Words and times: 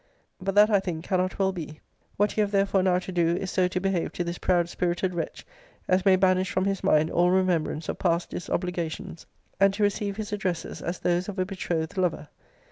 ][But 0.41 0.55
that 0.55 0.71
I 0.71 0.79
think 0.79 1.03
cannot 1.03 1.37
well 1.37 1.51
be. 1.51 1.79
What 2.17 2.35
you 2.35 2.41
have 2.41 2.49
therefore 2.49 2.81
now 2.81 2.97
to 2.97 3.11
do, 3.11 3.35
is 3.37 3.51
so 3.51 3.67
to 3.67 3.79
behave 3.79 4.11
to 4.13 4.23
this 4.23 4.39
proud 4.39 4.67
spirited 4.67 5.13
wretch, 5.13 5.45
as 5.87 6.05
may 6.07 6.15
banish 6.15 6.49
from 6.49 6.65
his 6.65 6.83
mind 6.83 7.11
all 7.11 7.29
remembrance 7.29 7.87
of] 7.87 7.99
past 7.99 8.31
disobligations,* 8.31 9.27
and 9.59 9.75
to 9.75 9.83
receive 9.83 10.17
his 10.17 10.33
addresses, 10.33 10.81
as 10.81 10.97
those 10.97 11.29
of 11.29 11.37
a 11.37 11.45
betrothed 11.45 11.97
lover. 11.97 12.29